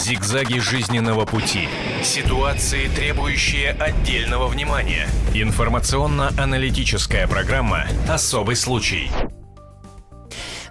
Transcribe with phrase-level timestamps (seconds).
[0.00, 1.68] Зигзаги жизненного пути.
[2.02, 5.06] Ситуации, требующие отдельного внимания.
[5.34, 9.10] Информационно-аналитическая программа «Особый случай».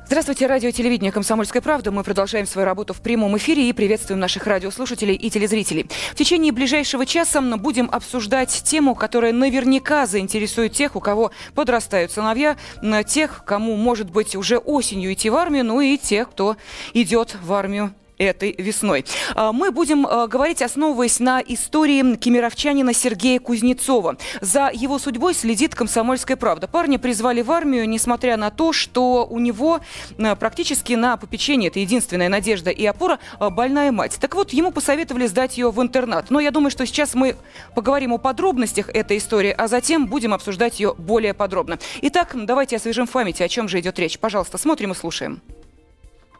[0.07, 1.91] Здравствуйте, радио телевидение «Комсомольская правда».
[1.91, 5.87] Мы продолжаем свою работу в прямом эфире и приветствуем наших радиослушателей и телезрителей.
[6.11, 12.57] В течение ближайшего часа будем обсуждать тему, которая наверняка заинтересует тех, у кого подрастают сыновья,
[13.05, 16.57] тех, кому, может быть, уже осенью идти в армию, ну и тех, кто
[16.95, 19.05] идет в армию этой весной.
[19.33, 24.17] А, мы будем а, говорить, основываясь на истории кемеровчанина Сергея Кузнецова.
[24.41, 26.67] За его судьбой следит «Комсомольская правда».
[26.67, 29.79] Парня призвали в армию, несмотря на то, что у него
[30.17, 34.17] а, практически на попечении, это единственная надежда и опора, больная мать.
[34.19, 36.29] Так вот, ему посоветовали сдать ее в интернат.
[36.29, 37.37] Но я думаю, что сейчас мы
[37.73, 41.79] поговорим о подробностях этой истории, а затем будем обсуждать ее более подробно.
[42.01, 44.19] Итак, давайте освежим в памяти, о чем же идет речь.
[44.19, 45.41] Пожалуйста, смотрим и слушаем.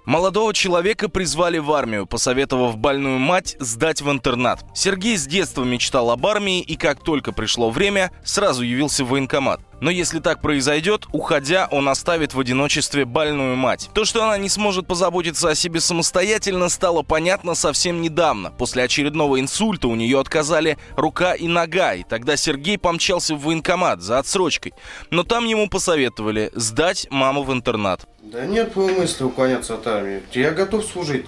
[0.09, 4.65] Молодого человека призвали в армию, посоветовав больную мать сдать в интернат.
[4.73, 9.61] Сергей с детства мечтал об армии и как только пришло время, сразу явился в военкомат.
[9.81, 13.89] Но если так произойдет, уходя, он оставит в одиночестве больную мать.
[13.93, 18.51] То, что она не сможет позаботиться о себе самостоятельно, стало понятно совсем недавно.
[18.51, 24.01] После очередного инсульта у нее отказали рука и нога, и тогда Сергей помчался в военкомат
[24.01, 24.73] за отсрочкой.
[25.09, 28.07] Но там ему посоветовали сдать маму в интернат.
[28.21, 30.21] Да нет мысли уклоняться от армии.
[30.33, 31.25] Я готов служить.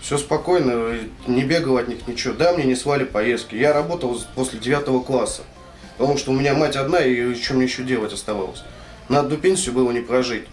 [0.00, 2.34] Все спокойно, не бегал от них ничего.
[2.34, 3.54] Да, мне не свали поездки.
[3.54, 5.42] Я работал после девятого класса.
[6.02, 8.64] Потому что у меня мать одна, и что мне еще делать оставалось?
[9.08, 10.48] На одну пенсию было не прожить.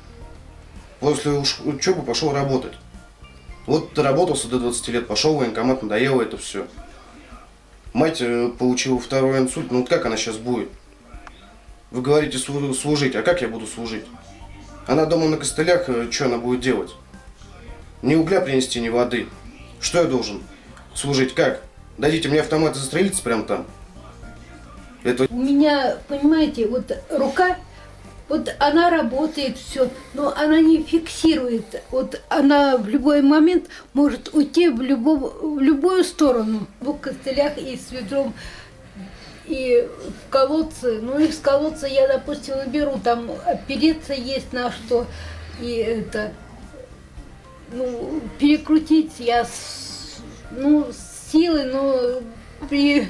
[0.99, 2.73] После учебы пошел работать.
[3.65, 6.67] Вот работался до 20 лет, пошел в военкомат, надоело это все.
[7.93, 10.69] Мать э, получила второй инсульт, ну вот как она сейчас будет?
[11.89, 14.05] Вы говорите служить, а как я буду служить?
[14.85, 16.91] Она дома на костылях, э, что она будет делать?
[18.03, 19.27] Ни угля принести, ни воды.
[19.81, 20.43] Что я должен?
[20.93, 21.63] Служить как?
[21.97, 23.65] Дадите мне автомат застрелиться прямо там?
[25.03, 25.27] Это...
[25.29, 27.57] У меня, понимаете, вот рука,
[28.27, 31.81] вот она работает, все, но она не фиксирует.
[31.89, 36.67] Вот она в любой момент может уйти в, любом, в любую сторону.
[36.79, 38.33] В двух костылях и с ведром,
[39.47, 40.99] и в колодце.
[41.01, 45.07] Ну, из колодца я, допустим, беру, там опереться есть на что.
[45.59, 46.31] И это,
[47.71, 50.21] ну, перекрутить я, с,
[50.51, 50.87] ну,
[51.31, 52.21] силы, но
[52.69, 53.07] при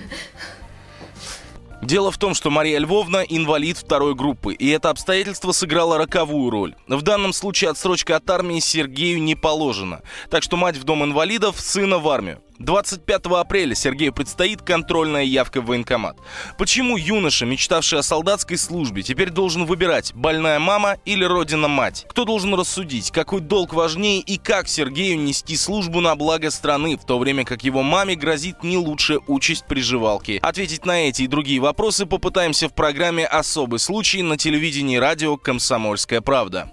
[1.81, 6.75] Дело в том, что Мария Львовна инвалид второй группы, и это обстоятельство сыграло роковую роль.
[6.87, 10.01] В данном случае отсрочка от армии Сергею не положена.
[10.29, 12.41] Так что мать в дом инвалидов, сына в армию.
[12.59, 16.17] 25 апреля Сергею предстоит контрольная явка в военкомат.
[16.57, 22.05] Почему юноша, мечтавший о солдатской службе, теперь должен выбирать, больная мама или родина-мать?
[22.09, 27.05] Кто должен рассудить, какой долг важнее и как Сергею нести службу на благо страны, в
[27.05, 30.39] то время как его маме грозит не лучшая участь приживалки?
[30.41, 35.37] Ответить на эти и другие вопросы попытаемся в программе «Особый случай» на телевидении и радио
[35.37, 36.71] «Комсомольская правда».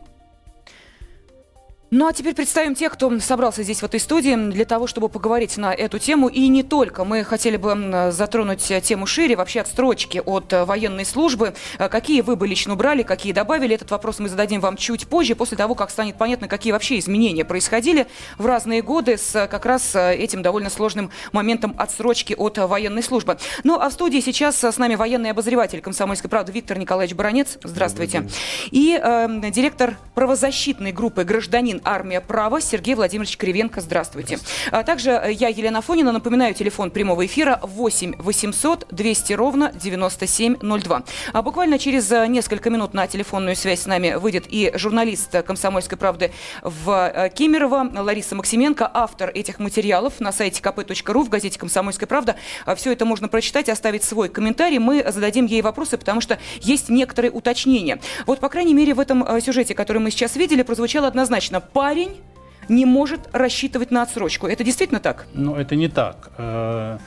[1.92, 5.56] Ну а теперь представим тех, кто собрался здесь в этой студии для того, чтобы поговорить
[5.56, 6.26] на эту тему.
[6.26, 7.04] И не только.
[7.04, 11.54] Мы хотели бы затронуть тему шире, вообще от э, военной службы.
[11.78, 13.76] Э, какие вы бы лично убрали, какие добавили.
[13.76, 17.44] Этот вопрос мы зададим вам чуть позже, после того, как станет понятно, какие вообще изменения
[17.44, 23.04] происходили в разные годы с э, как раз этим довольно сложным моментом отсрочки от военной
[23.04, 23.38] службы.
[23.62, 27.58] Ну а в студии сейчас с нами военный обозреватель «Комсомольской правды» Виктор Николаевич Баранец.
[27.62, 28.28] Здравствуйте.
[28.72, 33.80] И э, директор правозащитной группы «Гражданин Ленин, Армия права, Сергей Владимирович Кривенко.
[33.80, 34.38] Здравствуйте.
[34.70, 41.02] А также э, я, Елена Фонина, напоминаю, телефон прямого эфира 8 800 200 ровно 9702.
[41.32, 45.98] А буквально через э, несколько минут на телефонную связь с нами выйдет и журналист «Комсомольской
[45.98, 46.32] правды»
[46.62, 52.36] в э, Кемерово Лариса Максименко, автор этих материалов на сайте kp.ru в газете «Комсомольская правда».
[52.76, 54.78] Все это можно прочитать, оставить свой комментарий.
[54.78, 58.00] Мы зададим ей вопросы, потому что есть некоторые уточнения.
[58.26, 62.20] Вот, по крайней мере, в этом сюжете, который мы сейчас видели, прозвучало однозначно парень
[62.68, 64.46] не может рассчитывать на отсрочку.
[64.46, 65.26] Это действительно так?
[65.34, 66.30] Ну, это не так.
[66.36, 66.98] Э,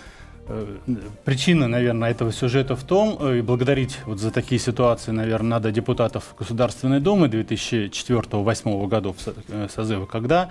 [0.48, 0.78] э,
[1.26, 5.72] причина, наверное, этого сюжета в том, э, и благодарить вот за такие ситуации, наверное, надо
[5.72, 9.18] депутатов Государственной Думы 2004-2008 годов
[9.74, 10.50] созыва, когда,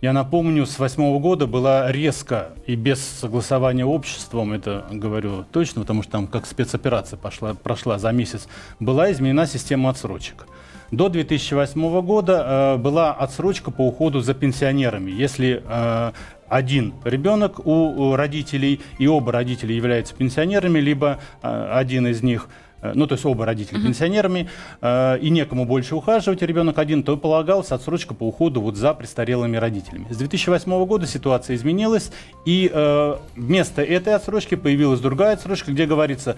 [0.00, 6.02] я напомню, с 2008 года была резко и без согласования обществом, это говорю точно, потому
[6.02, 8.48] что там как спецоперация пошла, прошла за месяц,
[8.80, 10.46] была изменена система отсрочек.
[10.90, 15.10] До 2008 года э, была отсрочка по уходу за пенсионерами.
[15.10, 16.12] Если э,
[16.48, 22.48] один ребенок у родителей и оба родителя являются пенсионерами, либо э, один из них
[22.80, 24.48] Э, ну, то есть оба родителя пенсионерами,
[24.80, 29.56] э, и некому больше ухаживать, ребенок один, то полагалась отсрочка по уходу вот за престарелыми
[29.56, 30.06] родителями.
[30.10, 32.12] С 2008 года ситуация изменилась,
[32.44, 36.36] и э, вместо этой отсрочки появилась другая отсрочка, где говорится,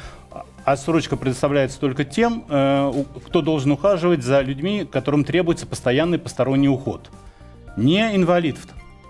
[0.72, 7.10] отсрочка предоставляется только тем, э, кто должен ухаживать за людьми, которым требуется постоянный посторонний уход.
[7.76, 8.56] Не инвалид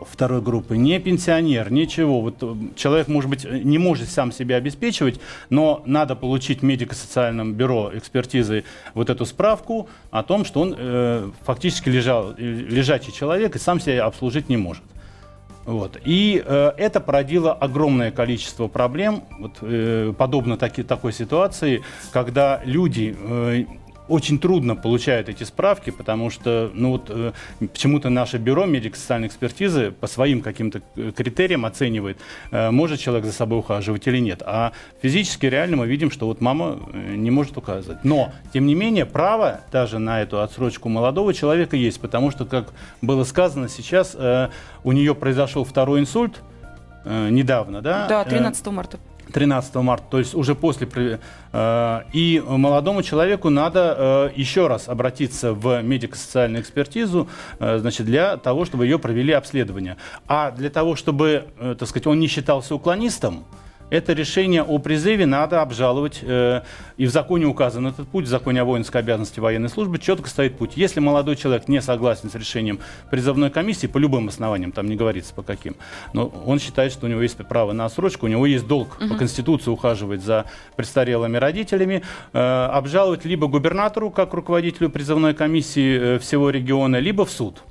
[0.05, 2.21] второй группы, не пенсионер, ничего.
[2.21, 7.55] Вот э, человек, может быть, не может сам себя обеспечивать, но надо получить в медико-социальном
[7.55, 8.65] бюро экспертизы
[8.95, 13.81] вот эту справку о том, что он э, фактически лежал, э, лежачий человек и сам
[13.81, 14.83] себя обслужить не может.
[15.71, 15.99] Вот.
[16.05, 23.17] И э, это породило огромное количество проблем, вот, э, подобно таки, такой ситуации, когда люди
[23.17, 23.67] э,
[24.11, 29.93] очень трудно получают эти справки, потому что ну вот, э, почему-то наше бюро медико-социальной экспертизы
[29.93, 32.19] по своим каким-то э, критериям оценивает,
[32.51, 34.43] э, может человек за собой ухаживать или нет.
[34.45, 38.05] А физически реально мы видим, что вот мама э, не может указывать.
[38.05, 42.73] Но, тем не менее, право даже на эту отсрочку молодого человека есть, потому что, как
[43.01, 44.49] было сказано сейчас, э,
[44.85, 46.43] у нее произошел второй инсульт,
[47.05, 48.07] э, недавно, да?
[48.09, 48.99] Да, 13 марта.
[49.31, 51.21] 13 марта, то есть уже после...
[51.53, 57.29] Э, и молодому человеку надо э, еще раз обратиться в медико-социальную экспертизу,
[57.59, 59.97] э, значит, для того, чтобы ее провели обследование.
[60.27, 63.45] А для того, чтобы, так сказать, он не считался уклонистом,
[63.91, 66.21] это решение о призыве надо обжаловать.
[66.23, 66.63] Э,
[66.97, 70.57] и в законе указан этот путь, в законе о воинской обязанности военной службы четко стоит
[70.57, 70.73] путь.
[70.77, 75.35] Если молодой человек не согласен с решением призывной комиссии, по любым основаниям, там не говорится
[75.35, 75.77] по каким,
[76.13, 79.09] но он считает, что у него есть право на отсрочку, у него есть долг угу.
[79.09, 80.47] по Конституции ухаживать за
[80.77, 82.03] престарелыми родителями,
[82.33, 87.63] э, обжаловать либо губернатору, как руководителю призывной комиссии э, всего региона, либо в суд.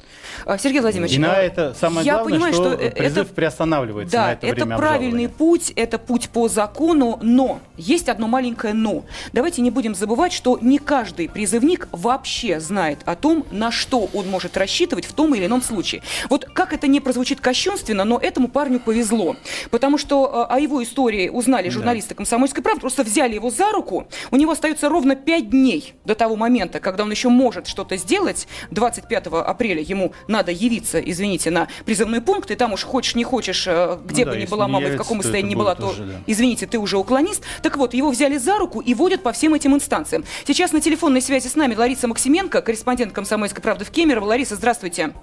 [0.46, 4.12] А, Сергей Владимирович, и на это самое я главное, понимаю, что, что призыв это, приостанавливается
[4.16, 9.06] да, на это, это правильный путь, это путь по закону, но есть одно маленькое но.
[9.34, 14.30] Давайте не будем забывать, что не каждый призывник вообще знает о том, на что он
[14.30, 16.02] может рассчитывать в том или ином случае.
[16.30, 19.36] Вот как это не прозвучит кощунственно, но этому парню повезло,
[19.72, 24.08] потому что э, о его истории узнали журналисты «Комсомольской правды», просто взяли его за руку,
[24.32, 28.48] у него остается ровно пять дней до того момента, когда он еще может что-то сделать,
[28.72, 33.66] 25 апреля ему надо явиться, извините, на призывной пункт, и там уж хочешь не хочешь,
[33.68, 36.04] э, где ну, бы да, ни была мама, в каком состоянии ни была, то, уже,
[36.04, 36.14] да.
[36.28, 37.44] извините, ты уже уклонист.
[37.62, 40.24] Так вот, его взяли за руку и водят по всем этим инстанциям.
[40.46, 44.26] Сейчас на телефонной связи с нами Лариса Максименко, корреспондент «Комсомольской правды» в Кемерово.
[44.26, 45.14] Лариса, здравствуйте.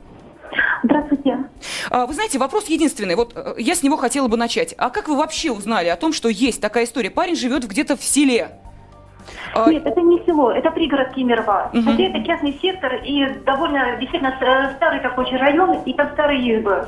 [0.82, 1.38] Здравствуйте.
[1.90, 3.14] А, вы знаете, вопрос единственный.
[3.14, 4.74] Вот э, я с него хотела бы начать.
[4.76, 7.10] А как вы вообще узнали о том, что есть такая история?
[7.10, 8.58] Парень живет где-то в селе.
[9.54, 11.70] А, Нет, это не село, это пригород Кемерово.
[11.72, 11.82] Угу.
[11.82, 14.34] Хотя это частный сектор и довольно действительно
[14.76, 16.86] старый такой район, и там старые избы.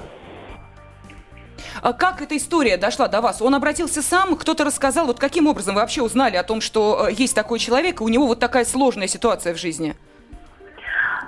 [1.82, 3.40] А как эта история дошла до вас?
[3.40, 7.12] Он обратился сам, кто-то рассказал, вот каким образом вы вообще узнали о том, что э,
[7.12, 9.94] есть такой человек, и у него вот такая сложная ситуация в жизни?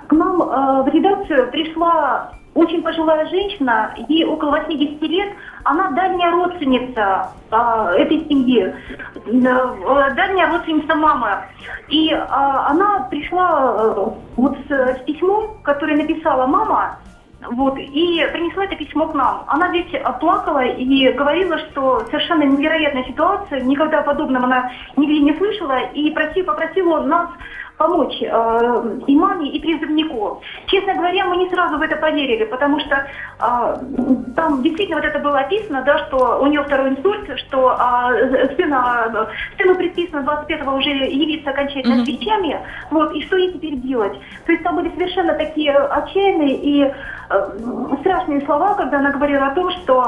[0.07, 6.31] К нам э, в редакцию пришла очень пожилая женщина, ей около 80 лет, она дальняя
[6.31, 8.73] родственница э, этой семьи,
[9.25, 11.29] э, дальняя родственница мамы.
[11.89, 14.05] И э, она пришла э,
[14.35, 16.97] вот с, с письмом, которое написала мама,
[17.49, 19.43] вот, и принесла это письмо к нам.
[19.47, 25.79] Она ведь плакала и говорила, что совершенно невероятная ситуация, никогда подобного она нигде не слышала,
[25.93, 27.29] и просила, попросила нас
[27.81, 30.41] помочь э, и маме, и призывнику.
[30.67, 33.75] Честно говоря, мы не сразу в это поверили, потому что э,
[34.35, 39.27] там действительно вот это было описано, да, что у нее второй инсульт, что э, сына,
[39.57, 42.05] сыну предписано 25-го уже явиться окончательно mm-hmm.
[42.05, 42.59] с вещами,
[42.91, 44.13] вот, и что ей теперь делать?
[44.45, 46.93] То есть там были совершенно такие отчаянные и э,
[48.01, 50.03] страшные слова, когда она говорила о том, что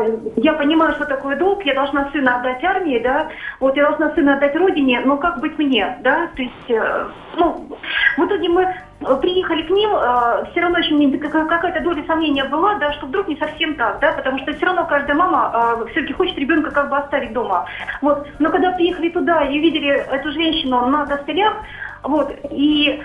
[0.00, 3.28] э, я понимаю, что такое долг, я должна сына отдать армии, да,
[3.60, 7.06] вот я должна сына отдать родине, но как быть мне, да, то есть э,
[7.36, 7.68] ну,
[8.16, 12.74] в итоге мы э, приехали к ним, э, все равно еще какая-то доля сомнения была,
[12.74, 16.12] да, что вдруг не совсем так, да, потому что все равно каждая мама э, все-таки
[16.14, 17.66] хочет ребенка как бы оставить дома.
[18.02, 18.26] Вот.
[18.38, 21.54] Но когда приехали туда и видели эту женщину на костылях,
[22.02, 23.02] вот, и,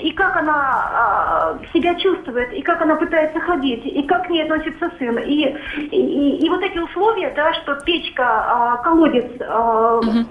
[0.00, 4.42] и как она э, себя чувствует, и как она пытается ходить, и как к ней
[4.42, 5.18] относится сын.
[5.18, 5.56] И,
[5.90, 10.26] и, и вот эти условия, да, что печка, э, колодец, э, угу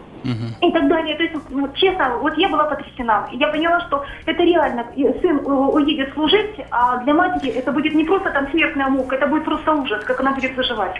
[0.61, 1.15] и так далее.
[1.15, 3.27] То есть, вот, честно, вот я была потрясена.
[3.31, 4.85] Я поняла, что это реально.
[5.21, 9.45] Сын уедет служить, а для матери это будет не просто там смертная мука, это будет
[9.45, 10.95] просто ужас, как она будет выживать.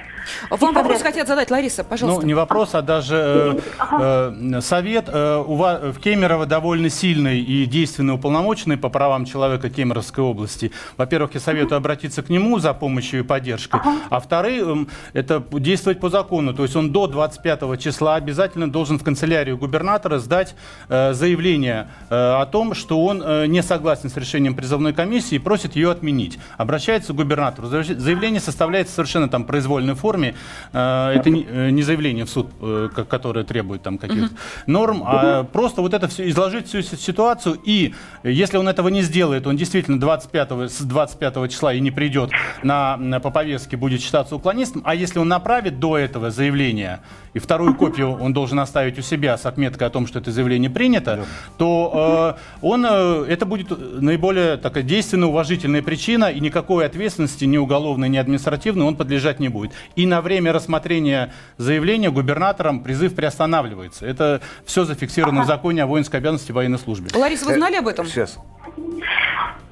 [0.49, 2.21] Вам и вопрос хотят задать, Лариса, пожалуйста.
[2.21, 4.33] Ну, не вопрос, а даже э, ага.
[4.39, 5.05] э, совет.
[5.07, 10.71] Э, у вас, в Кемерово довольно сильный и действенный уполномоченный по правам человека Кемеровской области.
[10.97, 13.81] Во-первых, я советую обратиться к нему за помощью и поддержкой.
[13.81, 13.95] Ага.
[14.09, 16.53] А вторым, это действовать по закону.
[16.53, 20.55] То есть он до 25 числа обязательно должен в канцелярию губернатора сдать
[20.89, 25.39] э, заявление э, о том, что он э, не согласен с решением призывной комиссии и
[25.39, 26.37] просит ее отменить.
[26.57, 27.67] Обращается к губернатору.
[27.67, 30.35] Заявление составляется в совершенно там произвольной форме.
[30.73, 34.35] Э, это не, э, не заявление в суд, э, которое требует там каких-то угу.
[34.67, 37.57] норм, а просто вот это все, изложить всю ситуацию.
[37.63, 37.93] И
[38.23, 42.31] если он этого не сделает, он действительно 25, с 25 числа и не придет
[42.63, 44.81] на, на, по повестке, будет считаться уклонистом.
[44.83, 46.99] А если он направит до этого заявление,
[47.33, 50.69] и вторую копию он должен оставить у себя с отметкой о том, что это заявление
[50.69, 51.23] принято, да.
[51.57, 53.69] то э, он, э, это будет
[54.01, 59.49] наиболее такая действенная, уважительная причина, и никакой ответственности ни уголовной, ни административной он подлежать не
[59.49, 59.71] будет.
[59.95, 64.05] И на время рассмотрения заявления губернатором призыв приостанавливается.
[64.05, 67.09] Это все зафиксировано в законе о воинской обязанности военной службе.
[67.13, 68.05] Лариса, вы знали об этом?
[68.05, 68.37] Сейчас.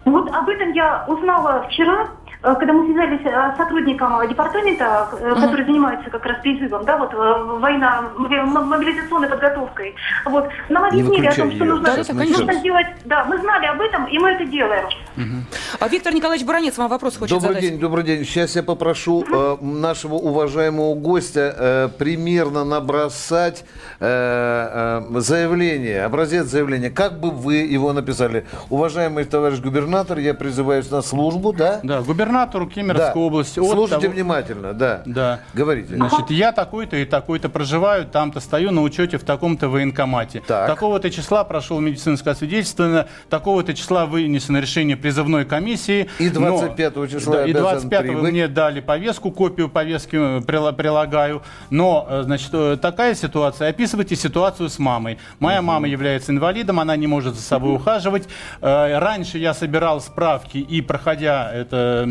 [0.05, 5.35] Вот об этом я узнала вчера, Э, когда мы связались э, с сотрудником департамента, mm-hmm.
[5.35, 9.95] который занимается как раз призывом, да, вот война, мобилизационной подготовкой,
[10.25, 14.05] вот, нам объяснили о том, что нужно, да, нужно сделать, да, мы знали об этом,
[14.07, 14.87] и мы это делаем.
[15.15, 15.77] Mm-hmm.
[15.79, 17.63] А Виктор Николаевич Баранец вам вопрос хочет добрый задать.
[17.63, 18.25] Добрый день, добрый день.
[18.25, 23.63] Сейчас я попрошу э, нашего уважаемого гостя э, примерно набросать
[24.01, 26.89] э, э, заявление, образец заявления.
[26.89, 28.45] Как бы вы его написали?
[28.69, 31.79] Уважаемый товарищ губернатор, я призываюсь на службу, да?
[31.83, 33.19] Да, губернатор губернатору Кемеровской да.
[33.19, 33.59] области.
[33.59, 34.13] Слушайте того...
[34.13, 35.01] внимательно, да.
[35.05, 35.39] Да.
[35.53, 35.95] Говорите.
[35.95, 40.41] Значит, я такой-то и такой-то проживаю, там-то стою на учете в таком-то военкомате.
[40.45, 40.67] Так.
[40.67, 46.09] Такого-то числа прошел медицинское освидетельствование, такого-то числа вынесено решение призывной комиссии.
[46.19, 51.43] И 25 но, числа да, И 25 вы мне дали повестку, копию повестки э, прилагаю.
[51.69, 53.69] Но, э, значит, э, такая ситуация.
[53.69, 55.19] Описывайте ситуацию с мамой.
[55.39, 55.67] Моя угу.
[55.67, 58.27] мама является инвалидом, она не может за собой ухаживать.
[58.61, 62.05] Раньше я собирал справки и, проходя это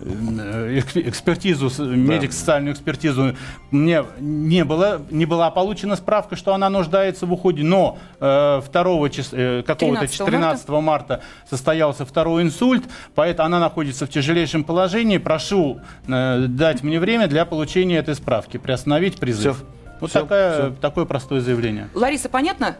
[0.00, 3.36] экспертизу, медико-социальную экспертизу,
[3.70, 9.10] мне не, было, не была получена справка, что она нуждается в уходе, но 2 э,
[9.10, 10.80] числа, какого-то 13 марта?
[10.80, 15.18] марта состоялся второй инсульт, поэтому она находится в тяжелейшем положении.
[15.18, 19.56] Прошу дать мне время для получения этой справки, приостановить призыв.
[19.56, 19.66] Все.
[20.00, 20.70] Вот все, такая, все.
[20.80, 21.88] такое простое заявление.
[21.94, 22.76] Лариса, понятно?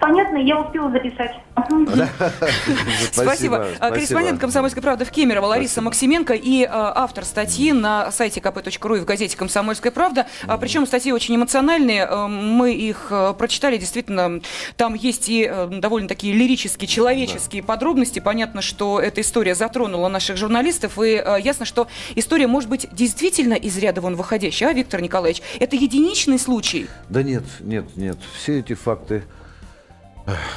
[0.00, 1.32] Понятно, я успела записать.
[3.12, 3.68] Спасибо.
[3.80, 9.00] Корреспондент «Комсомольской правды» в Кемерово Лариса Максименко и а, автор статьи на сайте kp.ru и
[9.00, 10.26] в газете «Комсомольская правда».
[10.46, 12.04] А, Причем статьи очень эмоциональные.
[12.04, 13.76] А, мы их прочитали.
[13.76, 14.40] Действительно,
[14.76, 18.20] там есть и довольно такие лирические, человеческие подробности.
[18.20, 20.98] Понятно, что эта история затронула наших журналистов.
[21.02, 25.42] И ясно, что история может быть действительно из ряда вон выходящая, а, Виктор Николаевич?
[25.60, 26.88] Это единичный случай?
[27.08, 28.18] Да нет, нет, нет.
[28.36, 29.24] Все эти факты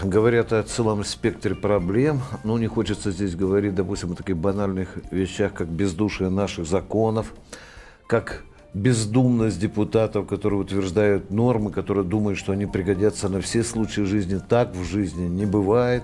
[0.01, 5.53] Говорят о целом спектре проблем, но не хочется здесь говорить, допустим, о таких банальных вещах,
[5.53, 7.33] как бездушие наших законов,
[8.07, 8.43] как
[8.73, 14.39] бездумность депутатов, которые утверждают нормы, которые думают, что они пригодятся на все случаи жизни.
[14.47, 16.03] Так в жизни не бывает.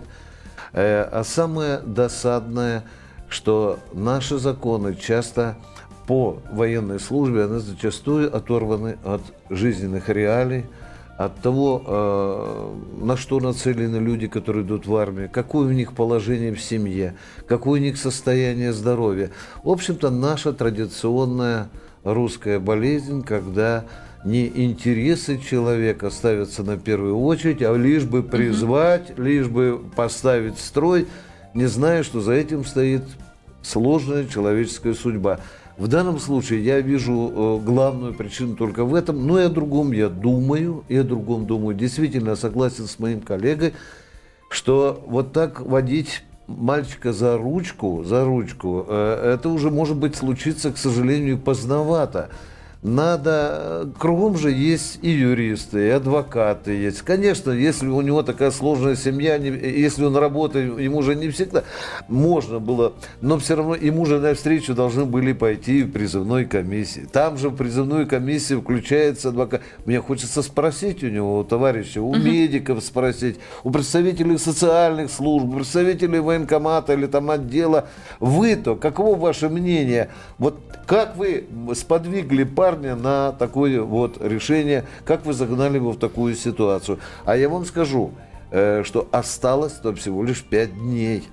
[0.73, 2.83] Э, а самое досадное,
[3.29, 5.55] что наши законы часто
[6.05, 10.65] по военной службе, они зачастую оторваны от жизненных реалий,
[11.17, 16.53] от того, э, на что нацелены люди, которые идут в армию, какое у них положение
[16.53, 17.15] в семье,
[17.47, 19.29] какое у них состояние здоровья.
[19.63, 21.69] В общем-то, наша традиционная
[22.03, 23.85] русская болезнь, когда
[24.25, 29.21] не интересы человека ставятся на первую очередь, а лишь бы призвать, угу.
[29.21, 31.07] лишь бы поставить строй,
[31.53, 33.03] не зная, что за этим стоит
[33.61, 35.39] сложная человеческая судьба.
[35.77, 39.91] В данном случае я вижу э, главную причину только в этом, но и о другом
[39.91, 41.75] я думаю, и о другом думаю.
[41.75, 43.73] Действительно согласен с моим коллегой,
[44.49, 50.71] что вот так водить мальчика за ручку, за ручку, э, это уже может быть случиться,
[50.71, 52.29] к сожалению, поздновато
[52.83, 53.89] надо...
[53.97, 57.01] Кругом же есть и юристы, и адвокаты есть.
[57.01, 61.63] Конечно, если у него такая сложная семья, если он работает, ему же не всегда
[62.07, 67.07] можно было, но все равно ему же навстречу должны были пойти в призывной комиссии.
[67.11, 69.61] Там же в призывную комиссию включается адвокат.
[69.85, 76.19] Мне хочется спросить у него, у товарища, у медиков спросить, у представителей социальных служб, представителей
[76.19, 77.87] военкомата или там отдела.
[78.19, 80.09] Вы-то, каково ваше мнение?
[80.37, 85.99] Вот как вы сподвигли пар парня на такое вот решение, как вы загнали его в
[85.99, 86.99] такую ситуацию.
[87.23, 88.11] А я вам скажу,
[88.49, 91.23] э, что осталось-то всего лишь 5 дней.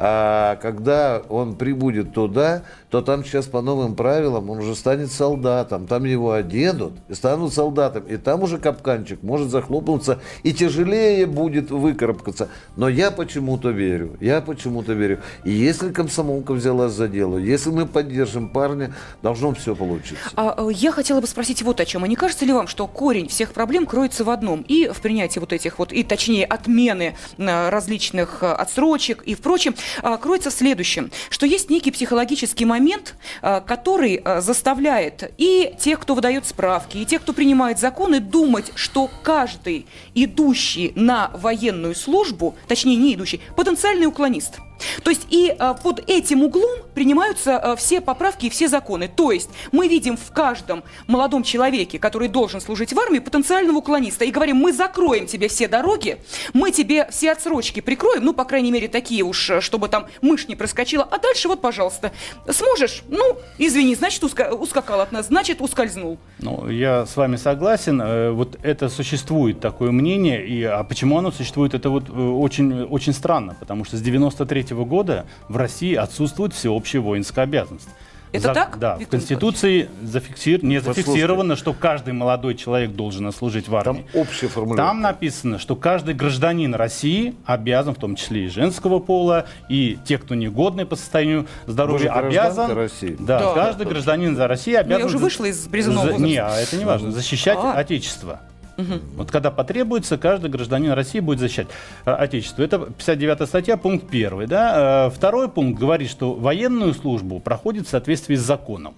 [0.00, 5.86] А когда он прибудет туда, то там сейчас по новым правилам он уже станет солдатом.
[5.86, 8.04] Там его оденут и станут солдатом.
[8.04, 12.48] И там уже капканчик может захлопнуться и тяжелее будет выкарабкаться.
[12.76, 14.16] Но я почему-то верю.
[14.20, 15.20] Я почему-то верю.
[15.44, 20.30] И если комсомолка взялась за дело, если мы поддержим парня, должно все получиться.
[20.36, 22.04] А, э, я хотела бы спросить вот о чем.
[22.04, 24.62] А не кажется ли вам, что корень всех проблем кроется в одном?
[24.62, 29.74] И в принятии вот этих вот, и точнее отмены э, различных э, отсрочек и впрочем,
[30.20, 36.00] кроется в следующем, что есть некий психологический момент, момент, э, который э, заставляет и тех,
[36.00, 42.54] кто выдает справки, и тех, кто принимает законы, думать, что каждый идущий на военную службу,
[42.66, 44.58] точнее не идущий, потенциальный уклонист–
[45.02, 49.08] то есть и а, под этим углом принимаются а, все поправки и все законы.
[49.08, 54.24] То есть мы видим в каждом молодом человеке, который должен служить в армии, потенциального уклониста.
[54.24, 56.18] И говорим, мы закроем тебе все дороги,
[56.52, 60.48] мы тебе все отсрочки прикроем, ну, по крайней мере, такие уж, э, чтобы там мышь
[60.48, 61.04] не проскочила.
[61.10, 62.12] А дальше вот, пожалуйста,
[62.48, 63.02] сможешь?
[63.08, 66.18] Ну, извини, значит, уска- ускакал от нас, значит, ускользнул.
[66.38, 68.00] Ну, я с вами согласен.
[68.00, 70.46] Э, вот это существует такое мнение.
[70.46, 74.67] И, а почему оно существует, это вот э, очень, очень странно, потому что с 93
[74.67, 77.88] 1993 года в России отсутствует всеобщая воинская обязанность.
[78.30, 78.78] Это За, так?
[78.78, 84.04] Да, Виктор в Конституции зафиксир, не зафиксировано, что каждый молодой человек должен служить в армии.
[84.12, 84.82] Там общая формулировка.
[84.82, 90.18] Там написано, что каждый гражданин России обязан, в том числе и женского пола, и те,
[90.18, 92.72] кто негодный по состоянию здоровья, обязан...
[92.72, 93.16] России.
[93.18, 94.94] Да, да, каждый да, гражданин за Россию обязан...
[94.94, 96.24] Ну, я уже вышла из призывного возраста.
[96.24, 97.12] Не, а это не важно.
[97.12, 97.72] Защищать а.
[97.72, 98.40] Отечество.
[98.78, 99.00] Угу.
[99.16, 101.66] Вот когда потребуется, каждый гражданин России будет защищать
[102.06, 102.62] э, Отечество.
[102.62, 104.46] Это 59 статья, пункт 1.
[104.46, 105.08] Да?
[105.08, 108.94] Э, второй пункт говорит, что военную службу проходит в соответствии с законом.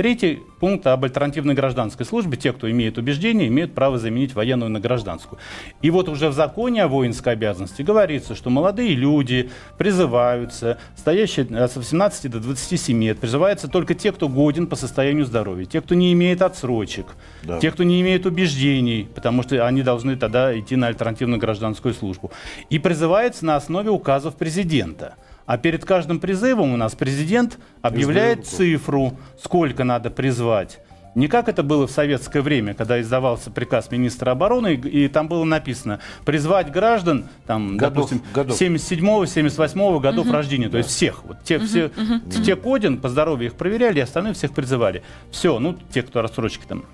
[0.00, 2.38] Третий пункт об альтернативной гражданской службе.
[2.38, 5.38] Те, кто имеет убеждения, имеют право заменить военную на гражданскую.
[5.82, 11.76] И вот уже в законе о воинской обязанности говорится, что молодые люди призываются, стоящие от
[11.76, 16.14] 18 до 27 лет, призываются только те, кто годен по состоянию здоровья, те, кто не
[16.14, 17.08] имеет отсрочек,
[17.42, 17.58] да.
[17.58, 22.30] те, кто не имеет убеждений, потому что они должны тогда идти на альтернативную гражданскую службу.
[22.70, 25.16] И призывается на основе указов президента.
[25.50, 30.78] А перед каждым призывом у нас президент объявляет цифру, сколько надо призвать.
[31.16, 35.26] Не как это было в советское время, когда издавался приказ министра обороны, и, и там
[35.26, 38.60] было написано призвать граждан, там, годов, допустим, годов.
[38.60, 40.32] 77-го, 78-го годов угу.
[40.32, 41.24] рождения, то есть всех.
[41.24, 42.42] Вот те, угу, все, угу.
[42.44, 45.02] те Кодин по здоровью их проверяли, остальные всех призывали.
[45.32, 46.84] Все, ну, те, кто рассрочки там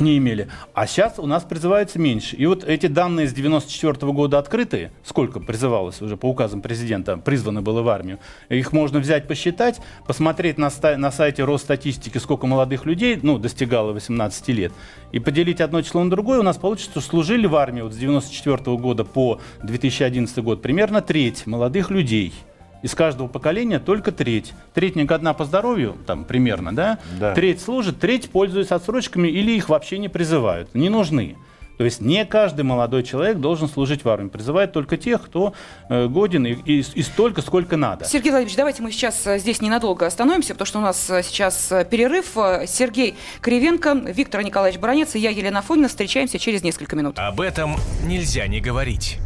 [0.00, 0.48] не имели.
[0.74, 2.36] А сейчас у нас призывается меньше.
[2.36, 7.62] И вот эти данные с 94 года открытые, сколько призывалось уже по указам президента, призвано
[7.62, 13.18] было в армию, их можно взять, посчитать, посмотреть на, на сайте Росстатистики, сколько молодых людей
[13.22, 14.72] ну, достигало 18 лет,
[15.12, 17.96] и поделить одно число на другое, у нас получится, что служили в армии вот с
[17.96, 22.32] 94 года по 2011 год примерно треть молодых людей–
[22.84, 24.52] из каждого поколения только треть.
[24.74, 26.98] Треть не годна по здоровью, там примерно, да?
[27.18, 27.34] да?
[27.34, 31.38] Треть служит, треть пользуется отсрочками или их вообще не призывают, не нужны.
[31.78, 34.28] То есть не каждый молодой человек должен служить в армии.
[34.28, 35.54] Призывают только тех, кто
[35.88, 38.04] э, годен и, и, и столько, сколько надо.
[38.04, 41.72] Сергей Владимирович, давайте мы сейчас э, здесь ненадолго остановимся, потому что у нас э, сейчас
[41.90, 42.36] перерыв.
[42.66, 47.18] Сергей Кривенко, Виктор Николаевич Баранец и я, Елена Фонина, встречаемся через несколько минут.
[47.18, 49.18] Об этом нельзя не говорить.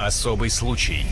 [0.00, 1.04] Особый случай.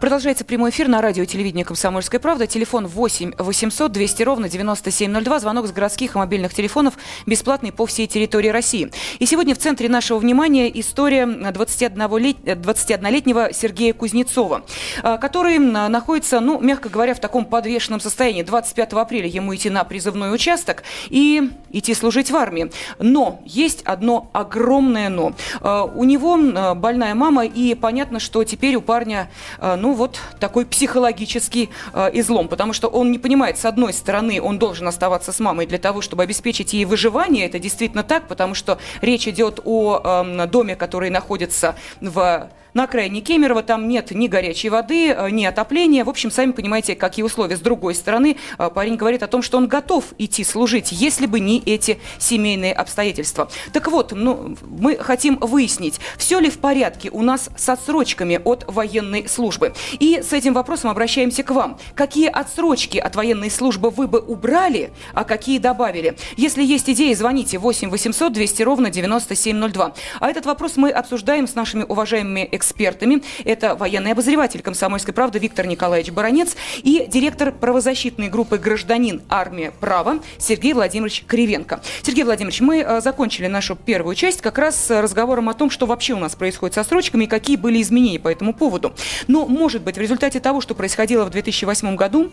[0.00, 2.46] Продолжается прямой эфир на радио и телевидении «Комсомольская правда».
[2.46, 5.40] Телефон 8 800 200 ровно 9702.
[5.40, 6.94] Звонок с городских и мобильных телефонов
[7.26, 8.90] бесплатный по всей территории России.
[9.18, 14.64] И сегодня в центре нашего внимания история 21-летнего Сергея Кузнецова,
[15.02, 18.42] а, который находится, ну, мягко говоря, в таком подвешенном состоянии.
[18.42, 22.70] 25 апреля ему идти на призывной участок и идти служить в армии.
[22.98, 25.34] Но есть одно огромное но.
[25.60, 30.66] А, у него больная мама, и понятно, что теперь у парня а, ну вот такой
[30.66, 35.40] психологический э, излом, потому что он не понимает, с одной стороны, он должен оставаться с
[35.40, 40.00] мамой для того, чтобы обеспечить ей выживание, это действительно так, потому что речь идет о
[40.24, 45.44] э, доме, который находится в на окраине Кемерово там нет ни горячей воды, э, ни
[45.44, 46.04] отопления.
[46.04, 47.56] В общем, сами понимаете, какие условия.
[47.56, 51.38] С другой стороны, э, парень говорит о том, что он готов идти служить, если бы
[51.38, 53.48] не эти семейные обстоятельства.
[53.72, 58.64] Так вот, ну, мы хотим выяснить, все ли в порядке у нас с отсрочками от
[58.66, 59.72] военной службы.
[60.00, 61.78] И с этим вопросом обращаемся к вам.
[61.94, 66.16] Какие отсрочки от военной службы вы бы убрали, а какие добавили?
[66.36, 69.94] Если есть идеи, звоните 8 800 200 ровно 9702.
[70.18, 73.22] А этот вопрос мы обсуждаем с нашими уважаемыми экспертами экспертами.
[73.44, 79.22] Это военный обозреватель комсомольской правды Виктор Николаевич Баранец и директор правозащитной группы «Гражданин.
[79.28, 79.72] Армия.
[79.80, 81.82] Право» Сергей Владимирович Кривенко.
[82.02, 85.86] Сергей Владимирович, мы э, закончили нашу первую часть как раз с разговором о том, что
[85.86, 88.94] вообще у нас происходит со срочками и какие были изменения по этому поводу.
[89.28, 92.30] Но, может быть, в результате того, что происходило в 2008 году,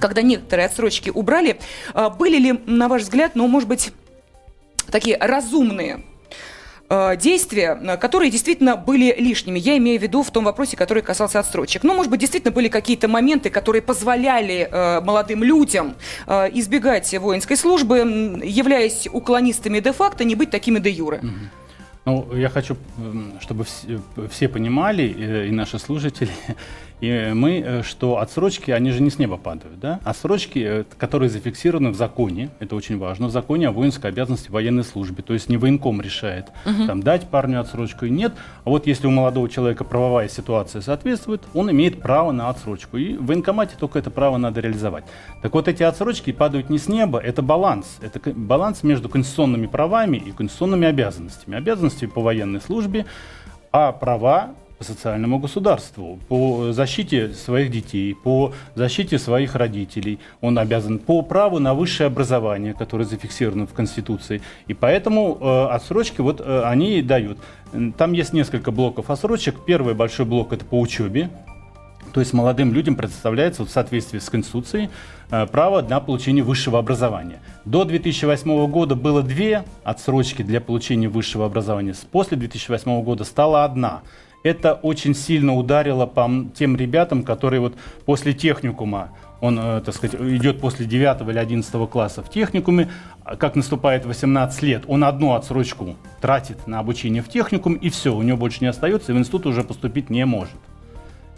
[0.00, 1.58] когда некоторые отсрочки убрали,
[1.92, 3.92] э, были ли, на ваш взгляд, ну, может быть,
[4.90, 6.04] такие разумные
[7.16, 9.58] действия, э, которые действительно были лишними.
[9.58, 11.82] Я имею в виду в том вопросе, который касался отсрочек.
[11.84, 15.94] Ну, может быть, действительно были какие-то моменты, которые позволяли э, молодым людям
[16.26, 17.98] э, избегать воинской службы,
[18.44, 21.20] являясь уклонистами де-факто, не быть такими де-юре.
[22.04, 22.76] Ну, я хочу,
[23.40, 26.30] чтобы все, все понимали, и наши слушатели,
[27.00, 30.00] и мы, э, что отсрочки, они же не с неба падают, да?
[30.04, 34.84] Отсрочки, э, которые зафиксированы в законе, это очень важно, в законе о воинской обязанности военной
[34.84, 36.86] службе, то есть не военком решает, угу.
[36.86, 38.32] там, дать парню отсрочку и нет,
[38.64, 43.16] а вот если у молодого человека правовая ситуация соответствует, он имеет право на отсрочку, и
[43.16, 45.04] в военкомате только это право надо реализовать.
[45.42, 50.16] Так вот, эти отсрочки падают не с неба, это баланс, это баланс между конституционными правами
[50.16, 51.56] и конституционными обязанностями.
[51.56, 53.04] Обязанности по военной службе,
[53.72, 60.18] а права социальному государству, по защите своих детей, по защите своих родителей.
[60.40, 64.42] Он обязан по праву на высшее образование, которое зафиксировано в Конституции.
[64.66, 67.38] И поэтому э, отсрочки вот э, они дают.
[67.96, 69.56] Там есть несколько блоков отсрочек.
[69.66, 71.30] Первый большой блок это по учебе.
[72.12, 74.90] То есть молодым людям предоставляется вот, в соответствии с Конституцией
[75.30, 77.40] э, право на получение высшего образования.
[77.64, 81.94] До 2008 года было две отсрочки для получения высшего образования.
[82.12, 84.02] После 2008 года стала одна–
[84.46, 90.20] это очень сильно ударило по тем ребятам, которые вот после техникума, он, э, так сказать,
[90.20, 92.88] идет после 9 или 11 класса в техникуме,
[93.24, 98.14] а как наступает 18 лет, он одну отсрочку тратит на обучение в техникум, и все,
[98.14, 100.56] у него больше не остается, и в институт уже поступить не может.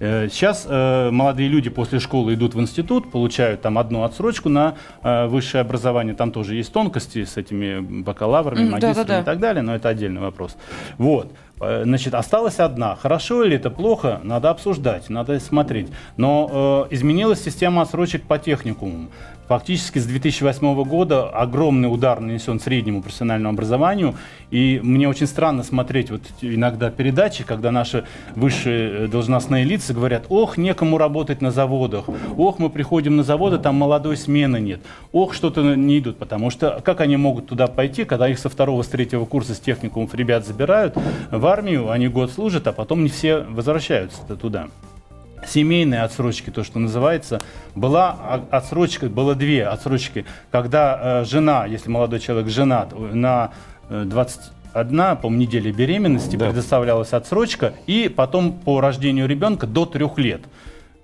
[0.00, 4.76] Э, сейчас э, молодые люди после школы идут в институт, получают там одну отсрочку на
[5.02, 6.14] э, высшее образование.
[6.14, 9.20] Там тоже есть тонкости с этими бакалаврами, mm, магистрами да, да, да.
[9.20, 10.56] и так далее, но это отдельный вопрос.
[10.98, 11.32] Вот.
[11.60, 12.96] Э, значит, осталась одна.
[12.96, 15.88] Хорошо или это плохо, надо обсуждать, надо смотреть.
[16.16, 19.08] Но э, изменилась система отсрочек по техникуму.
[19.48, 24.14] Фактически с 2008 года огромный удар нанесен среднему профессиональному образованию.
[24.50, 28.04] И мне очень странно смотреть вот иногда передачи, когда наши
[28.36, 32.04] высшие э, должностные лица говорят, ох, некому работать на заводах,
[32.36, 34.80] ох, мы приходим на заводы, там молодой смены нет,
[35.12, 38.82] ох, что-то не идут, потому что как они могут туда пойти, когда их со второго,
[38.82, 40.94] с третьего курса с техникумов ребят забирают
[41.30, 44.68] в армию, они год служат, а потом не все возвращаются туда
[45.46, 47.40] семейные отсрочки, то, что называется,
[47.74, 53.52] была отсрочка, было две отсрочки, когда э, жена, если молодой человек женат, на
[53.88, 56.46] э, 21, по неделе беременности да.
[56.46, 60.42] предоставлялась отсрочка, и потом по рождению ребенка до трех лет.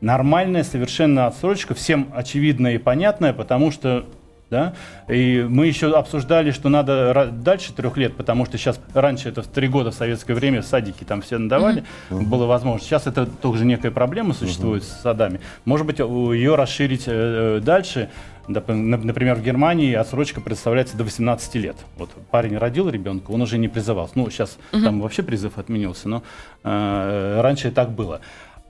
[0.01, 4.05] Нормальная совершенно отсрочка, всем очевидная и понятная, потому что
[4.51, 4.75] да?
[5.09, 9.47] И мы еще обсуждали, что надо дальше трех лет, потому что сейчас раньше это в
[9.47, 12.23] три года в советское время садики там все надавали, mm-hmm.
[12.23, 12.85] было возможно.
[12.85, 14.99] Сейчас это тоже некая проблема существует mm-hmm.
[14.99, 15.41] с садами.
[15.65, 18.11] Может быть, ее расширить э, дальше.
[18.47, 21.77] Например, в Германии отсрочка представляется до 18 лет.
[21.97, 24.13] Вот парень родил ребенка, он уже не призывался.
[24.17, 24.83] Ну, сейчас угу.
[24.83, 26.23] там вообще призыв отменился, но
[26.63, 28.21] э, раньше так было.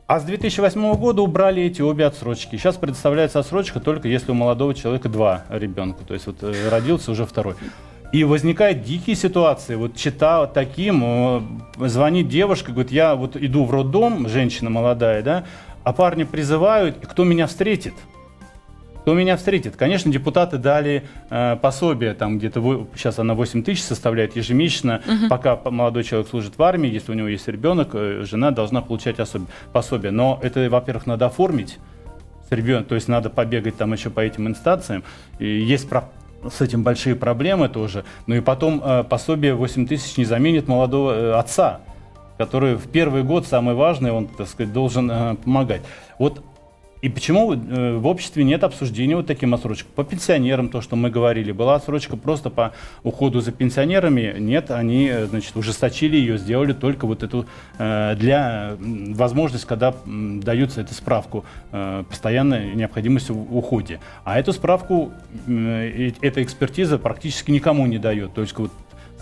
[0.07, 2.57] А с 2008 года убрали эти обе отсрочки.
[2.57, 6.05] Сейчас предоставляется отсрочка только если у молодого человека два ребенка.
[6.05, 7.55] То есть вот э, родился уже второй.
[8.13, 9.77] И возникают дикие ситуации.
[9.77, 15.47] Вот читал таким, звонит девушка, говорит, я вот иду в роддом, женщина молодая, да,
[15.83, 17.95] а парни призывают, и кто меня встретит?
[19.05, 19.77] Кто меня встретит.
[19.77, 25.29] Конечно, депутаты дали э, пособие, там где-то сейчас она 8 тысяч составляет ежемесячно, угу.
[25.29, 29.21] пока молодой человек служит в армии, если у него есть ребенок, э, жена должна получать
[29.21, 29.43] особ...
[29.75, 30.11] пособие.
[30.11, 31.77] Но это, во-первых, надо оформить
[32.49, 35.05] с ребенком, то есть надо побегать там еще по этим инстанциям.
[35.39, 36.09] И есть про
[36.51, 38.07] с этим большие проблемы тоже.
[38.27, 41.83] Ну и потом э, пособие 8 тысяч не заменит молодого э, отца,
[42.39, 45.83] который в первый год, самый важный, он, так сказать, должен э, помогать.
[46.19, 46.43] Вот
[47.05, 49.93] и почему э, в обществе нет обсуждения вот таким отсрочкам?
[49.95, 54.37] По пенсионерам, то, что мы говорили, была отсрочка просто по уходу за пенсионерами.
[54.39, 57.45] Нет, они, э, значит, ужесточили ее, сделали только вот эту
[57.77, 61.45] э, для возможность, когда даются эту справку
[62.09, 64.01] постоянной необходимости в уходе.
[64.25, 65.13] А эту справку,
[65.47, 68.33] эта экспертиза практически никому не дает.
[68.33, 68.71] То есть вот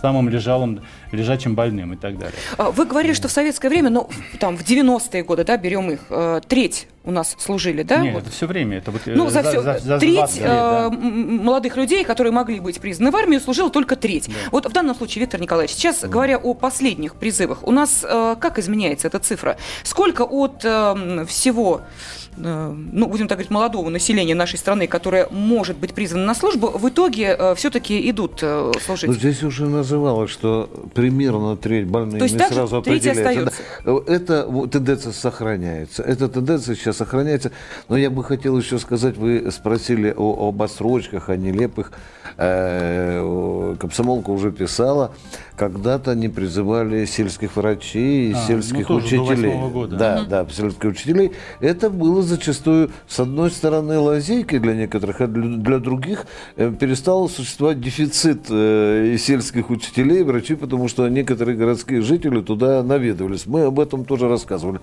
[0.01, 2.35] самым лежалым, лежачим больным и так далее.
[2.59, 6.01] А, вы говорили, что в советское время, ну, там, в 90-е годы, да, берем их,
[6.49, 7.99] треть у нас служили, да?
[7.99, 8.23] Нет, вот.
[8.25, 8.79] это все время.
[8.79, 10.87] Это вот, ну, за, за, все, за, за треть 20 лет, да.
[10.87, 14.29] э, молодых людей, которые могли быть признаны в армию, служила только треть.
[14.29, 14.35] Да.
[14.51, 16.09] Вот в данном случае, Виктор Николаевич, сейчас да.
[16.09, 19.57] говоря о последних призывах, у нас э, как изменяется эта цифра?
[19.83, 21.83] Сколько от э, всего
[22.39, 26.69] Э, ну, будем так говорить, молодого населения нашей страны, которое может быть призвано на службу,
[26.69, 29.09] в итоге э, все-таки идут э, служить.
[29.09, 33.63] Но здесь уже называлось, что примерно треть больных То есть не сразу определяется.
[34.07, 36.03] Это вот, тенденция сохраняется.
[36.03, 37.53] Эта тенденция сейчас сохраняется.
[37.89, 41.93] Но я бы хотел еще сказать, вы спросили о, об отсрочках, о нелепых.
[42.37, 45.13] Э, комсомолка уже писала,
[45.57, 49.55] когда-то не призывали сельских врачей и а, сельских ну, учителей.
[49.71, 49.97] года.
[49.97, 50.31] Да, угу.
[50.31, 51.33] да, сельских учителей.
[51.61, 57.81] Это было зачастую, с одной стороны, лазейкой для некоторых, а для других э, перестал существовать
[57.81, 63.47] дефицит э, сельских учителей и врачей, потому что некоторые городские жители туда наведывались.
[63.47, 64.81] Мы об этом тоже рассказывали.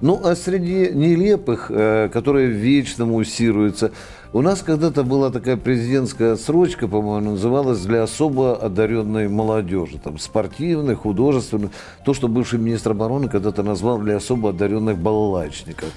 [0.00, 3.92] Ну, а среди нелепых, э, которые вечно муссируются,
[4.32, 10.94] у нас когда-то была такая президентская отсрочка, по-моему, называлась для особо одаренной молодежи, там, спортивной,
[10.94, 11.70] художественной,
[12.04, 15.88] то, что бывший министр обороны когда-то назвал для особо одаренных балалайчников.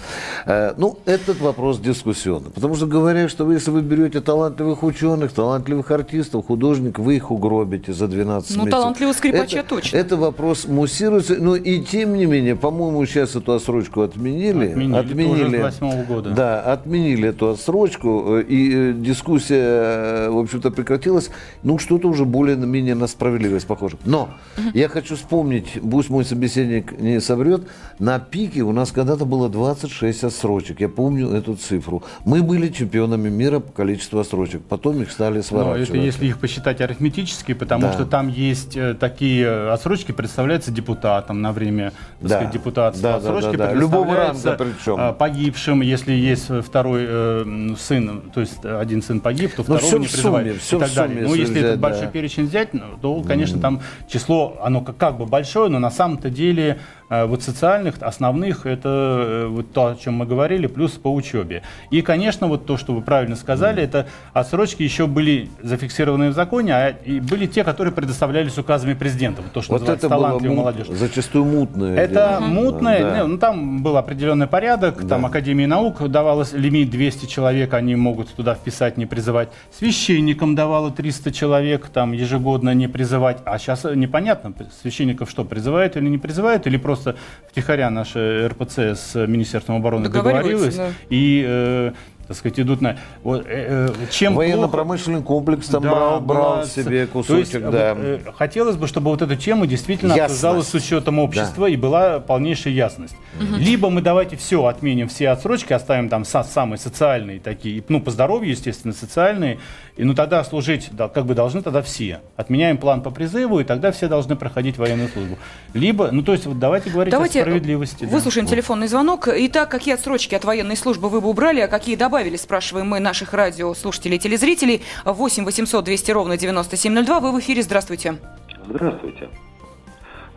[0.48, 5.32] Э, ну, этот вопрос дискуссионный, потому что говорят, что вы, если вы берете талантливых ученых,
[5.32, 8.66] талантливых артистов, художников, вы их угробите за 12 ну, месяцев.
[8.66, 9.98] Ну, талантливых скрипача это, точно.
[9.98, 14.70] Это вопрос муссируется, но и тем не менее, по-моему, сейчас эту отсрочку отменили.
[14.70, 16.30] Отменили, отменили уже с 8 года.
[16.32, 21.30] Да, отменили эту отсрочку и э, дискуссия, в общем-то, прекратилась.
[21.64, 23.98] Ну, что-то уже более-менее на справедливость похоже.
[24.06, 24.30] Но
[24.74, 27.62] я хочу вспомнить, пусть мой собеседник не соврет,
[28.00, 30.80] на пике у нас когда-то было 26 отсрочек.
[30.82, 32.04] Я помню эту цифру.
[32.26, 34.62] Мы были чемпионами мира по количеству отсрочек.
[34.64, 35.90] Потом их стали сворачивать.
[35.90, 37.94] Но это если их посчитать арифметически, потому Да.
[37.94, 42.30] что там есть э, такие отсрочки, представляются депутатам на время Да.
[42.30, 43.04] сказать, депутатства.
[43.14, 43.74] Да, да, отсрочки да, да.
[43.74, 45.16] Любого предоставляются, ранга причем.
[45.16, 50.08] погибшим, если есть второй э, сын, то есть один сын погиб, то Ну, второго не
[50.08, 51.16] в призывают сумме, всё и так в далее.
[51.18, 52.12] сумме, Ну, если взять, этот большой да.
[52.12, 56.30] перечень взять, ну, то, конечно, там число, оно как, как бы большое, но на самом-то
[56.30, 61.14] деле э, вот социальных, основных, это э, вот то, о чем мы говорили, плюс по
[61.14, 61.62] учебе.
[61.92, 66.74] И, конечно, вот то, что вы правильно сказали, это отсрочки еще были зафиксированы в законе,
[66.74, 69.42] а и были те, которые предоставлялись указами президента.
[69.42, 70.88] Вот то, что Вот называется это талантливая мут- молодежь.
[70.88, 71.96] зачастую мутное.
[71.98, 72.50] Это дело.
[72.50, 73.28] мутное, Да.
[73.28, 75.28] ну там был определенный порядок, там Да.
[75.28, 79.50] Академии наук давалось лимит 200 человек, они могут туда вписать, не призывать.
[79.78, 83.40] Священникам давало 300 человек, там ежегодно не призывать.
[83.46, 87.03] А сейчас непонятно, священников что, призывают или не призывают, или просто
[87.50, 90.90] втихаря наша РПЦ с Министерством обороны договорилась, да.
[91.10, 91.92] и, э,
[92.34, 92.98] так сказать, идут на...
[93.24, 97.38] Вот, э, э, чем плохо- Военно-промышленный комплекс там да, брал, брал была- себе То кусочек,
[97.54, 97.94] есть, да.
[97.94, 100.44] вот, э, хотелось бы, чтобы вот эту тему действительно Ясность.
[100.44, 103.16] обсуждалась с учетом общества и была полнейшая ясность.
[103.58, 108.12] Либо мы давайте все отменим, все отсрочки, оставим там со- самые социальные такие, ну, по
[108.12, 109.60] здоровью, естественно, социальные,
[109.96, 112.22] и ну тогда служить, да, как бы должны тогда все.
[112.36, 115.38] Отменяем план по призыву, и тогда все должны проходить военную службу.
[115.74, 118.06] Либо, ну, то есть, вот давайте говорить Давайте о справедливости.
[118.06, 118.10] да.
[118.12, 119.28] выслушаем телефонный звонок.
[119.32, 123.34] Итак, какие отсрочки от военной службы вы бы убрали, а какие добавили, спрашиваем мы наших
[123.34, 124.82] радиослушателей и телезрителей.
[125.06, 127.20] 8 800 200 ровно 9702.
[127.20, 127.62] Вы в эфире.
[127.62, 128.20] Здравствуйте.
[128.68, 129.30] Здравствуйте.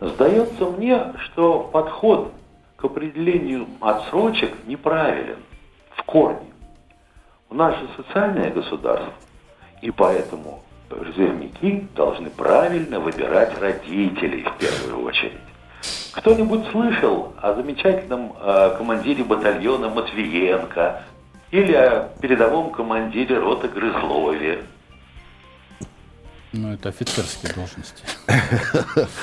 [0.01, 2.31] Сдается мне, что подход
[2.75, 5.37] к определению отсрочек неправилен
[5.95, 6.51] в корне.
[7.49, 9.13] У нас же социальное государство,
[9.81, 15.33] и поэтому призывники должны правильно выбирать родителей в первую очередь.
[16.13, 21.03] Кто-нибудь слышал о замечательном э, командире батальона Матвиенко
[21.51, 24.63] или о передовом командире роты Грызлове?
[26.53, 28.03] Ну, это офицерские должности.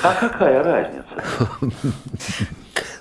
[0.03, 1.51] А какая разница?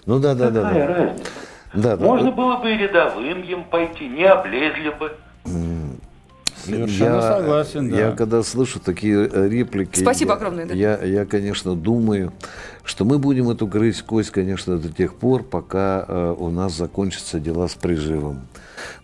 [0.05, 0.63] Ну да, да, да.
[0.63, 0.93] Какая да.
[0.93, 1.31] разница?
[1.73, 2.05] Да, да.
[2.05, 5.15] Можно было бы и рядовым им пойти, не облезли бы.
[6.65, 7.97] Совершенно согласен, да.
[7.99, 9.99] Я когда слышу такие э, реплики...
[9.99, 10.73] Спасибо я, огромное, да.
[10.73, 12.31] Я, я, конечно, думаю,
[12.83, 17.39] что мы будем эту грызть кость, конечно, до тех пор, пока э, у нас закончатся
[17.39, 18.41] дела с приживом.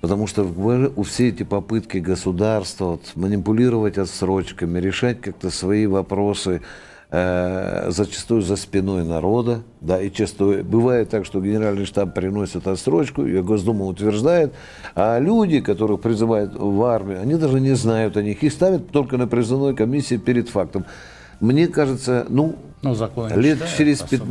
[0.01, 6.61] Потому что в- у все эти попытки государства вот, манипулировать отсрочками, решать как-то свои вопросы,
[7.11, 13.25] э, зачастую за спиной народа, да, и часто бывает так, что генеральный штаб приносит отсрочку,
[13.25, 14.53] ее Госдума утверждает,
[14.95, 19.17] а люди, которых призывают в армию, они даже не знают о них, их ставят только
[19.17, 20.85] на призывной комиссии перед фактом.
[21.39, 24.25] Мне кажется, ну, Ну, закон лет читают через особо.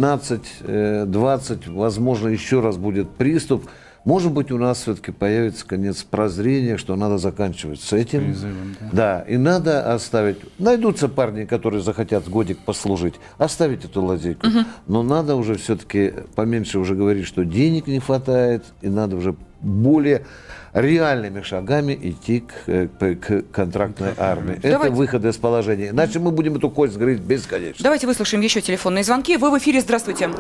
[0.65, 3.65] 15-20, возможно, еще раз будет приступ.
[4.05, 8.25] Может быть, у нас все-таки появится конец прозрения, что надо заканчивать с этим.
[8.25, 9.25] Призывом, да.
[9.29, 10.39] и надо оставить.
[10.59, 13.15] Найдутся парни, которые захотят годик послужить.
[13.39, 14.47] Оставить эту лазейку.
[14.87, 20.25] Но надо уже все-таки поменьше уже говорить, что денег не хватает, и надо уже более
[20.73, 24.59] реальными шагами идти к, к, к контрактной армии.
[24.63, 24.69] Давайте.
[24.69, 25.89] Это выход из положения.
[25.89, 27.83] Иначе мы будем эту кость грызть бесконечно.
[27.83, 29.37] Давайте выслушаем еще телефонные звонки.
[29.37, 30.31] Вы в эфире, здравствуйте.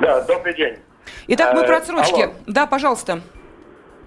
[0.00, 0.76] Да, добрый день.
[1.28, 2.22] Итак, мы Э, про отсрочки.
[2.22, 2.32] алло.
[2.46, 3.20] Да, пожалуйста.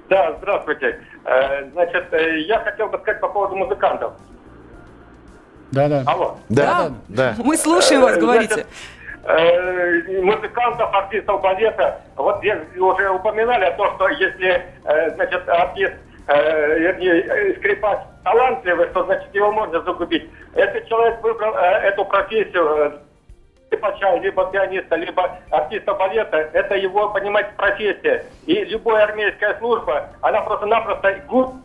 [0.10, 1.00] Да, здравствуйте.
[1.26, 4.14] Э, Значит, э, я хотел бы сказать по поводу музыкантов.
[5.72, 6.04] Да-да.
[6.06, 6.38] Алло.
[6.50, 7.36] Да, да.
[7.44, 8.66] Мы слушаем вас, говорите.
[9.24, 12.02] значит, музыкантов, артистов балета.
[12.16, 14.64] Вот я уже упоминали о том, что если,
[15.16, 15.94] значит, артист,
[16.28, 20.30] вернее, скрипач талантливый, то, значит, его можно загубить.
[20.56, 23.00] Если человек выбрал эту профессию,
[23.76, 28.26] скрипача, либо пианиста, либо артиста балета, это его, понимаете, профессия.
[28.46, 31.56] И любая армейская служба, она просто-напросто губ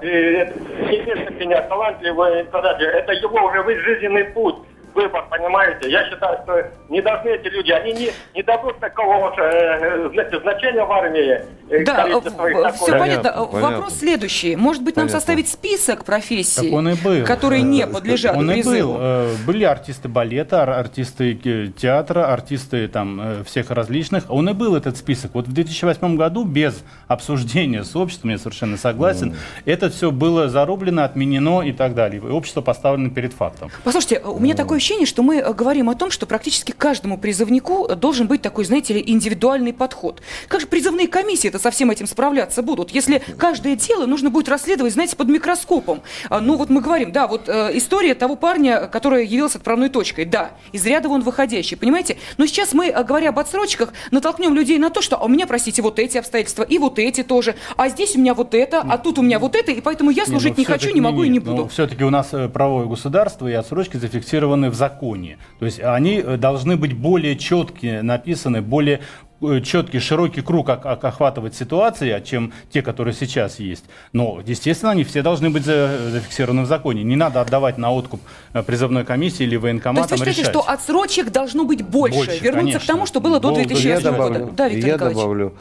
[0.00, 2.80] и это не имеет меня талантливый персонаж.
[2.80, 4.56] это его уже жизненный путь
[4.96, 5.90] выбор, понимаете?
[5.90, 10.40] Я считаю, что не должны эти люди, они не, не дадут такого вот, э, знаете,
[10.40, 11.40] значения в армии.
[11.70, 12.52] э, Да, все такое.
[12.98, 12.98] понятно.
[12.98, 13.44] Понятно.
[13.60, 14.56] Вопрос следующий.
[14.56, 15.20] Может быть, нам Понятно.
[15.20, 18.94] составить список профессий, он и которые не подлежат Он и призыву?
[18.94, 18.96] был.
[19.00, 24.24] Э, Были артисты балета, ар- артисты э, театра, артисты там э, всех различных.
[24.30, 25.32] Он и был этот список.
[25.34, 31.04] Вот в 2008 году без обсуждения с обществом, я совершенно согласен, это все было зарублено,
[31.04, 32.20] отменено и так далее.
[32.22, 33.70] И общество поставлено перед фактом.
[33.84, 37.86] Послушайте, у меня такое ощущение, что мы э, говорим о том, что практически каждому призывнику
[37.88, 40.22] э, должен быть такой, знаете ли, индивидуальный подход.
[40.46, 44.92] Как же призывные комиссии-то со всем этим справляться будут, если каждое дело нужно будет расследовать,
[44.92, 46.02] знаете, под микроскопом?
[46.30, 50.24] А, Ну вот мы говорим, да, вот э, история того парня, который явился отправной точкой,
[50.24, 52.16] да, из ряда вон выходящий, понимаете?
[52.36, 55.82] Но сейчас мы, говоря об отсрочках, натолкнем людей на то, что а у меня, простите,
[55.82, 59.18] вот эти обстоятельства, и вот эти тоже, а здесь у меня вот это, а тут
[59.18, 61.66] у меня вот это, и поэтому я служить не, хочу, не могу и не буду.
[61.66, 65.38] все-таки у нас правовое государство и отсрочки зафиксированы в законе.
[65.58, 69.00] То есть они э, должны быть более четкие, написаны, более
[69.42, 73.84] э, четкий, широкий круг ок- охватывать ситуации, а чем те, которые сейчас есть.
[74.12, 77.02] Но, естественно, они все должны быть за- зафиксированы в законе.
[77.02, 78.20] Не надо отдавать на откуп
[78.52, 80.52] э, призывной комиссии или То есть вы военкоматам считаете, решать.
[80.52, 82.80] что отсрочек должно быть больше, Больше, вернуться конечно.
[82.80, 84.10] к тому, что было до Было, 2008 я года?
[84.12, 85.20] добавлю, Да, Виктор я Николаевич.
[85.22, 85.54] добавлю,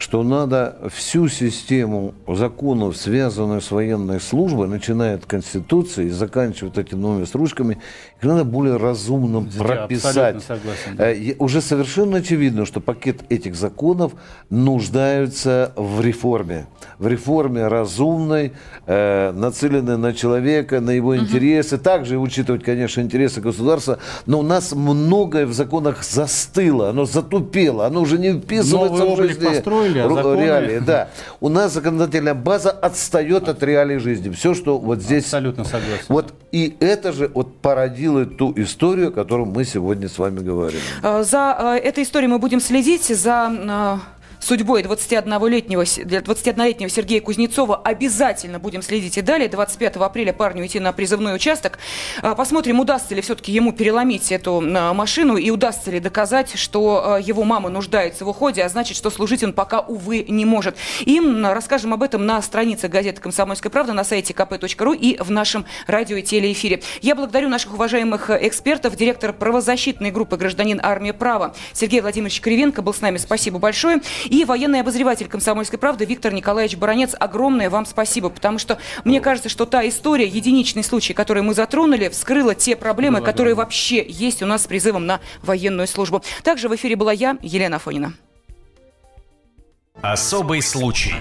[0.00, 6.78] что надо всю систему законов, связанную с военной службой, начиная от Конституции и заканчивая вот
[6.78, 7.78] этими новыми строчками,
[8.18, 10.42] их надо более разумно Я прописать.
[10.42, 11.10] согласен, да.
[11.12, 14.12] Э, Уже совершенно очевидно, что пакет этих законов
[14.48, 16.66] нуждаются в реформе.
[16.98, 18.52] В реформе разумной,
[18.86, 21.76] э, нацеленной на человека, на его интересы.
[21.76, 23.98] Также учитывать, конечно, интересы государства.
[24.24, 29.12] Но у нас многое в законах застыло, оно затупело, оно уже не вписывается Новый в
[29.12, 29.44] облик жизни.
[29.94, 30.78] Построили, а ру- законы- реалии.
[30.78, 31.08] Да.
[31.40, 34.30] У нас законодательная база отстает от реалий жизни.
[34.30, 35.24] Все, что вот здесь...
[35.24, 36.04] Абсолютно согласен.
[36.08, 40.80] Вот и это же вот породило ту историю, о которой мы сегодня с вами говорим.
[41.02, 43.96] Э, За э, этой историей мы будем следить, за э,
[44.40, 49.48] судьбой 21-летнего, с- для 21-летнего Сергея Кузнецова обязательно будем следить и далее.
[49.48, 51.78] 25 апреля парню идти на призывной участок.
[52.22, 57.18] Э, Посмотрим, удастся ли все-таки ему переломить эту э, машину и удастся ли доказать, что
[57.18, 60.76] э, его мама нуждается в уходе, а значит, что служить он пока, увы, не может.
[61.00, 65.66] И расскажем об этом на странице газеты «Комсомольская правда» на сайте kp.ru и в нашем
[65.86, 66.82] радио и телеэфире.
[67.02, 72.94] Я благодарю наших уважаемых экспертов, директор правозащитной группы «Гражданин армия права» Сергей Владимирович Кривенко был
[72.94, 73.18] с нами.
[73.18, 74.00] Спасибо большое.
[74.30, 77.16] И военный обозреватель «Комсомольской правды» Виктор Николаевич Баранец.
[77.18, 82.08] Огромное вам спасибо, потому что мне кажется, что та история, единичный случай, который мы затронули,
[82.08, 86.22] вскрыла те проблемы, которые вообще есть у нас с призывом на военную службу.
[86.44, 88.14] Также в эфире была я, Елена Афонина.
[90.00, 91.12] Особый случай.